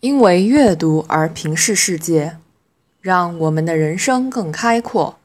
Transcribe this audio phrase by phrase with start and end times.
[0.00, 2.36] 因为阅读而平视世界，
[3.00, 5.16] 让我们的人生更开阔。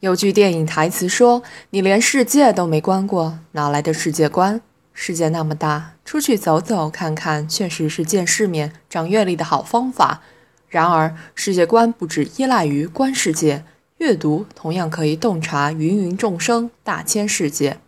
[0.00, 4.60] 有句电影台词说：“你连世界都没观过，哪来的世界观？
[4.92, 10.22] 世界那么大，出去走走看看，确实是见世面、长阅历的好方法。
[10.68, 13.64] 然而，世界观不只依赖于观世界，
[13.98, 17.78] 阅读同样可以洞察芸芸众生、大千世界。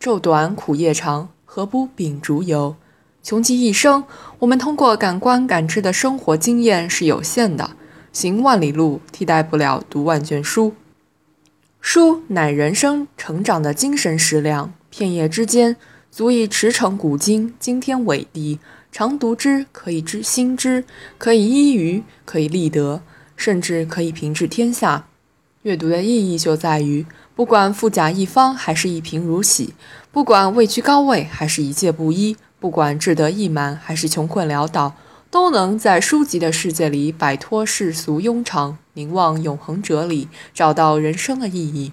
[0.00, 2.76] 昼短苦夜长，何不秉烛游？”
[3.26, 4.04] 穷极一生，
[4.38, 7.72] 我们通过感官感知的生活经验是有限的，
[8.12, 10.74] 行万里路替代不了读万卷书。
[11.80, 15.74] 书乃人生成长的精神食粮，片叶之间
[16.08, 18.60] 足以驰骋古今，惊天伟地。
[18.92, 20.84] 常读之，可以知新知，
[21.18, 23.02] 可以依于，可以立德，
[23.34, 25.08] 甚至可以平治天下。
[25.62, 29.74] 阅读的意义就在于，不管富甲一方还是一贫如洗，
[30.12, 32.36] 不管位居高位还是一介布衣。
[32.58, 34.94] 不管志得意满还是穷困潦倒，
[35.30, 41.92] 都能在书籍的世界里摆脱世俗庸常，凝望永恒哲理，找到人生的意义。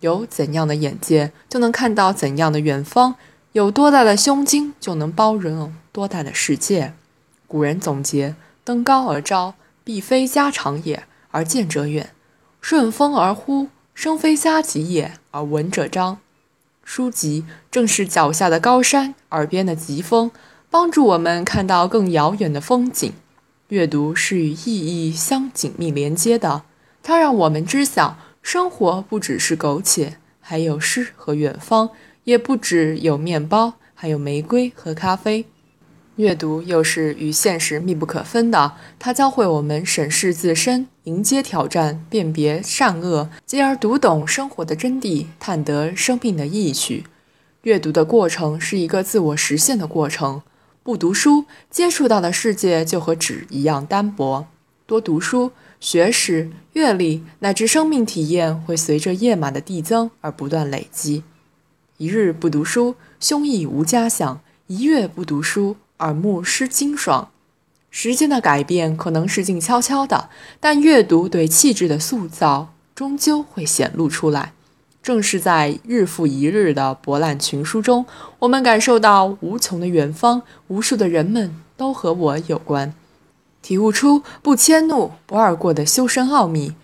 [0.00, 3.14] 有怎样的眼界，就能看到怎样的远方；
[3.52, 6.94] 有多大的胸襟，就能包容多大的世界。
[7.46, 8.34] 古人总结：
[8.64, 12.06] 登高而招，必非家常也，而见者远；
[12.60, 16.18] 顺风而呼，声非家己也，而闻者彰。
[16.84, 20.30] 书籍正是脚下的高山，耳边的疾风，
[20.70, 23.12] 帮助我们看到更遥远的风景。
[23.68, 26.62] 阅读是与意义相紧密连接的，
[27.02, 31.88] 它让我们知晓，生活不只是苟且，还有诗和远方；
[32.24, 35.46] 也不只有面包，还有玫瑰和咖啡。
[36.16, 47.04] 阅读又是与现实密不可分的，它教会我们审视自身，迎接挑战，辨别善恶，进而读懂生活的真谛，探得生命的意趣。
[47.62, 50.42] 阅读的过程是一个自我实现的过程。
[50.84, 54.46] 不读书，接触到的世界就和纸一样单薄；
[54.86, 55.50] 多读书，
[55.80, 61.24] 学识、阅历乃至生命体验会随着页码的递增而不断累积。
[61.96, 64.38] 一日不读书，胸臆无家想；
[64.68, 65.76] 一月不读书。
[65.98, 67.30] 耳目失清爽，
[67.94, 74.54] 时间的改变可能是静悄悄的，但阅读对气质的塑造终究会显露出来。
[75.02, 78.06] 正是在日复一日的博览群书中，
[78.38, 82.94] 我们感受到无穷的远方，无数的人们都和我有关，
[83.60, 86.74] 体悟出不迁怒、不贰过的修身奥秘。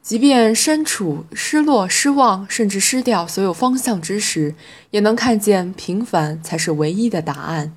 [0.00, 4.54] 即便身处失落、失望，甚至失掉所有方向之时，
[4.90, 7.72] 也能看见平凡才是唯一的答案。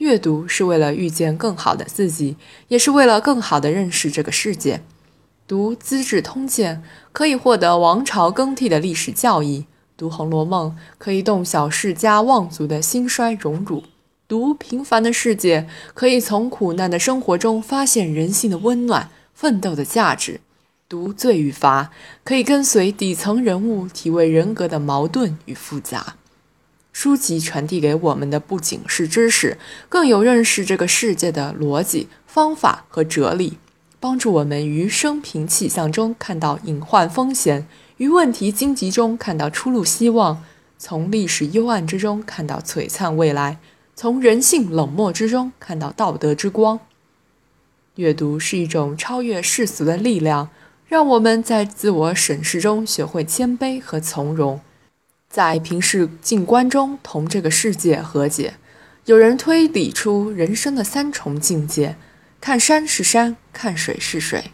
[0.00, 2.36] 阅读是为了遇见更好的自己，
[2.68, 4.80] 也是为了更好地认识这个世界。
[5.46, 9.66] 读《资治通鉴》可以获得王朝更替的历史教义；
[9.98, 13.82] 读《红楼梦》可以洞晓世家望族的兴衰荣辱；
[14.26, 15.60] 读《平凡的世界》
[15.92, 20.40] 可以从苦难的生活中发现人性的温暖、奋斗的价值；
[20.88, 21.84] 读《罪与罚》
[22.24, 26.14] 可以跟随底层人物体味人格的矛盾与复杂。
[27.02, 29.56] 书籍传递给我们的不仅是知识，
[29.88, 33.56] 更有认识这个世界的逻辑、方法和哲理，
[33.98, 37.66] 帮助我们于生平气象中看到隐患风险，
[37.96, 40.44] 于问题荆棘中看到出路希望，
[40.76, 43.56] 从历史幽暗之中看到璀璨未来，
[43.96, 46.80] 从人性冷漠之中看到道德之光。
[47.94, 50.50] 阅读是一种超越世俗的力量，
[50.86, 54.60] 让我们在自我审视中学会谦卑和从容。
[55.30, 58.54] 在平视静观中，同这个世界和解。
[59.04, 61.94] 有人推理出人生的三重境界：
[62.40, 64.50] 看山是山，看水是水；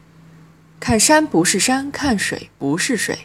[0.79, 3.21] 看山不是山，看水不是水；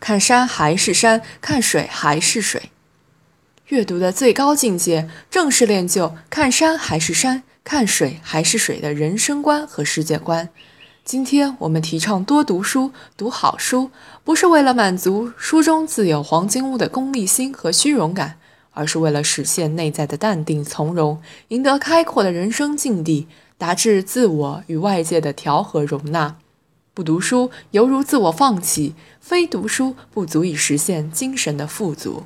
[0.00, 2.70] 看山还是山，看水还是水。
[3.68, 10.48] 阅读的最高境界，正是练就看山还是山，看水还是水的人生观和世界观。
[11.04, 13.90] 今天我们提倡多读书，读好书，
[14.22, 18.38] 不是为了满足书中自有黄金屋的功利心和虚荣感，
[18.70, 23.26] 而是为了实现内在的淡定从容，赢得开阔的人生境地，
[23.58, 26.36] 达至自我与外界的调和容纳。
[26.94, 32.22] 不读书犹如自我放弃，非读书不足以实现精神的富足。